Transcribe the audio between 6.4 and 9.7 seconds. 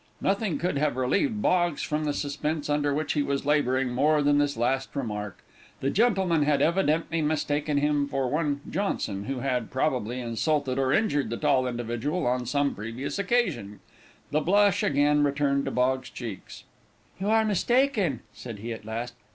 had evidently mistaken him for one Johnson, who had,